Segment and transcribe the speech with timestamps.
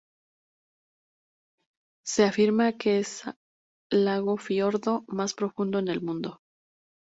[2.03, 3.21] Se afirma que es
[3.91, 6.39] el lago fiordo más profundo en el mundo.